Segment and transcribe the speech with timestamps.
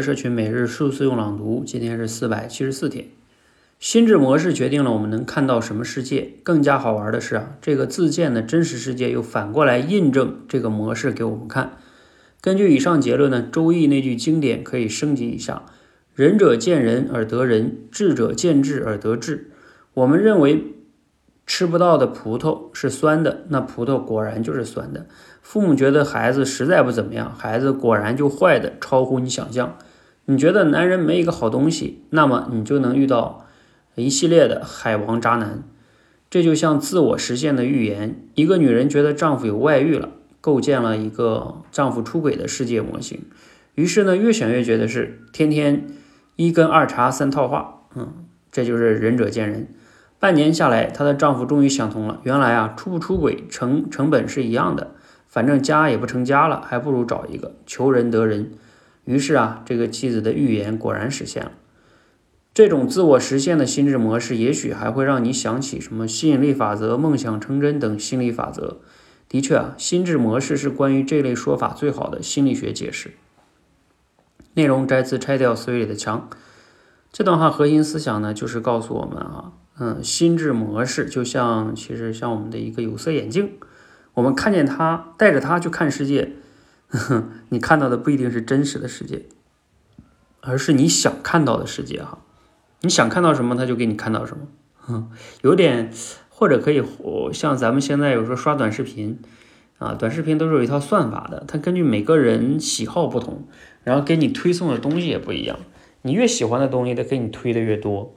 [0.00, 3.06] 社群每日数字用朗读，今天是四百七十四天。
[3.78, 6.34] 心智模式决定了我们能看到什么世界。
[6.42, 11.78] 更加好玩的是啊，这个自建的真实世界又反过来印证这个模式给我们看。
[12.40, 15.64] 根据以上结论呢，《周易》那句经典可以升级一下：
[16.14, 19.50] 仁者见仁而得仁，智者见智而得智。
[19.94, 20.72] 我们认为。
[21.48, 25.06] 吃不到的葡萄是酸的，那葡萄果然就是酸的。
[25.42, 29.78] 父母觉得孩子实在不怎么样，孩子果然就坏的超乎你想象。
[30.28, 33.46] 你觉得男人没一个好东西，那么你就能遇到
[33.94, 35.62] 一系列的海王渣男。
[36.28, 38.20] 这就像自我实现的预言。
[38.34, 40.08] 一个女人觉得丈夫有外遇了，
[40.40, 43.22] 构建了一个丈夫出轨的世界模型。
[43.76, 45.86] 于是呢，越想越觉得是天天
[46.34, 47.82] 一根二茬三套话。
[47.94, 49.68] 嗯，这就是仁者见仁。
[50.18, 54.90] 半年下来，她的丈夫终于想通了，原来啊，出不出轨成成本是一样的，
[55.28, 58.50] 反正家也不成家了，还不如找一个求人得人。
[59.06, 61.52] 于是啊，这个妻子的预言果然实现了。
[62.52, 68.78] 这种自我实现的心智模式，也许还会让你想起什么吸引力法则、梦想成真等心理法则。
[69.28, 73.12] 的确啊，心智模式是关于这类说法最好的心理学解释。
[74.54, 76.28] 内容摘自《拆掉思维里的墙》。
[77.12, 79.52] 这段话核心思想呢，就是告诉我们啊。
[79.78, 83.52] 嗯，心智模式就像其实像我们的一个有色眼镜，
[84.14, 86.32] 我们看见它，带着它去看世界，
[87.50, 89.24] 你看到的不一定是真实的世界，
[90.40, 92.18] 而是你想看到的世界哈。
[92.82, 94.46] 你想看到什么，它就给你看到什么。
[94.88, 95.10] 嗯，
[95.42, 95.92] 有点
[96.28, 96.82] 或者可以
[97.32, 99.18] 像咱们现在有时候刷短视频
[99.78, 103.46] 啊，短视频都是有一套算法的，它根据每个人喜好不同，
[103.82, 105.58] 然后给你推送的东西也不一样。
[106.02, 108.14] 你越喜欢的东西，它给你推的越多。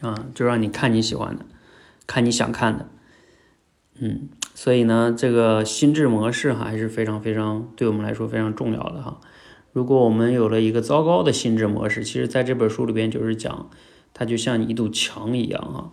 [0.00, 1.44] 啊，就让你看你喜欢的，
[2.06, 2.88] 看你想看的，
[3.98, 9.20] 嗯，所以呢，这个心智模式哈还是非常非常对我们来说非常重要的哈。
[9.72, 13.70] 如果我们有了一个糟糕的心智模式，其实在这本书里边就是讲，
[14.12, 15.92] 它就像一堵墙一样哈，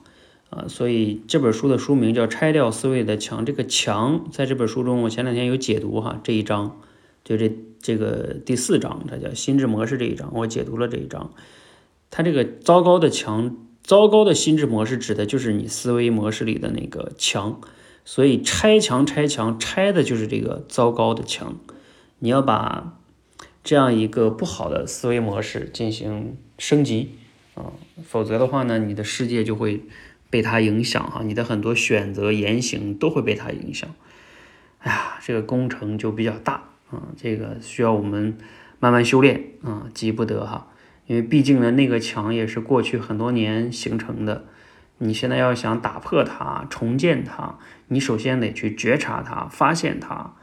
[0.49, 3.41] 啊，所以这本书的书名叫《拆掉思维的墙》。
[3.45, 6.79] 这个墙在这本书中，我前两天有解读哈，这一章
[7.23, 11.31] 就这这个第四章，它叫心智模式这一章，我解读了这一章，
[12.09, 13.57] 它这个糟糕的墙。
[13.81, 17.59] 糟糕的心智模式指的就是你思维模式里的那个墙，
[18.11, 21.59] 所以拆墙拆墙拆的就是这个糟糕的墙。
[22.17, 22.97] 你要把
[23.63, 27.11] 这样一个不好的思维模式进行升级
[27.53, 27.71] 啊，
[28.03, 29.83] 否则的话呢，你的世界就会
[30.31, 33.87] 被它影响哈，你的很多选择言行都会被它影响。
[34.79, 38.35] 哎呀，这个工程就比较大啊，这个需要我们
[38.79, 40.67] 慢慢修炼啊，急不得哈。
[41.05, 44.45] 因为毕竟呢，那个墙也是过去很多年形成的，
[44.99, 50.33] 你现在要想打破它、重建它，你首先得去觉察它、发现它，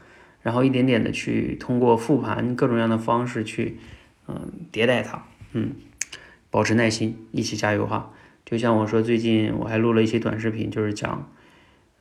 [0.41, 3.79] 然后一点点的去通过复盘各种各样的方式去，
[4.27, 5.23] 嗯，迭代它，
[5.53, 5.71] 嗯，
[6.51, 8.11] 保持耐心，一起加油哈！
[8.45, 11.29] 就像我说，最近我还录了一些短视频，就是讲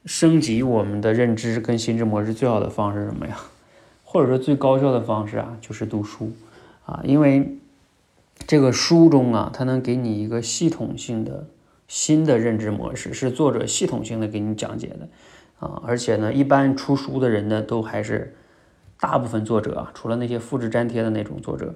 [0.04, 3.38] 升级我们的认知跟心智模式最好的方式是什么呀？
[4.02, 6.34] 或者说最高效的方式啊，就是读书
[6.84, 7.56] 啊，因为。
[8.46, 11.48] 这个书中啊，它能给你一个系统性的
[11.88, 15.08] 新的认知模式，是作者系统性的给你讲解的
[15.58, 15.80] 啊。
[15.84, 18.34] 而且呢，一般出书的人呢，都还是
[18.98, 21.74] 大部分作者啊，除了那些复制粘贴的那种作者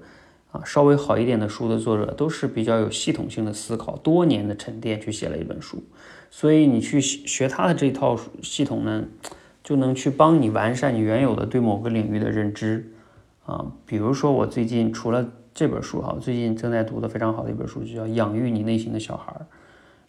[0.53, 5.83] 啊，稍微好一点的书的作者，都是比较有系统性的思考，多年的沉淀去写了一本书。
[6.31, 9.05] 所以你去学他的这套系统呢，
[9.63, 12.93] 就能去帮你完善你原有的对某个领域的认知
[13.45, 13.73] 啊。
[13.87, 19.33] 比如说我最近除了这本书哈，最近正在读的非常好的一本书，就叫《养育你内心的小孩》。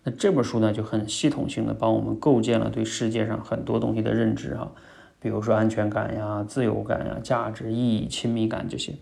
[0.04, 4.72] 那这本书呢，就很系统性的帮我们构建了对世界上很多东西的认知哈，
[5.20, 8.94] 比如说安全感呀、自由感呀、价值意义、亲密感这些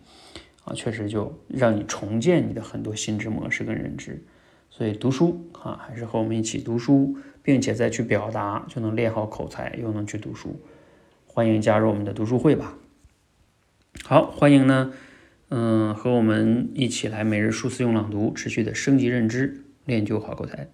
[0.66, 4.22] 啊，确实就让你重建你的很多心智模式跟认知。
[4.70, 10.60] 所以读书啊，还是和我们一起读书，并且再去表达，就能练好口才，又能去读书。
[11.26, 12.76] 欢迎加入我们的读书会吧。
[14.04, 14.92] 好，欢迎呢。
[15.50, 20.68] 嗯，和我们一起来每日数次用朗读，持续的升级认知，练就好口才。